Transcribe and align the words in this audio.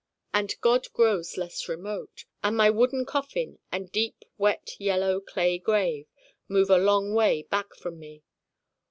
And 0.33 0.59
God 0.61 0.91
grows 0.93 1.37
less 1.37 1.69
remote. 1.69 2.25
And 2.43 2.57
my 2.57 2.71
wooden 2.71 3.05
coffin 3.05 3.59
and 3.71 3.91
deep 3.91 4.25
wet 4.35 4.71
yellow 4.79 5.19
clay 5.21 5.59
grave 5.59 6.07
move 6.47 6.71
a 6.71 6.79
long 6.79 7.13
way 7.13 7.43
back 7.43 7.75
from 7.75 7.99
me. 7.99 8.23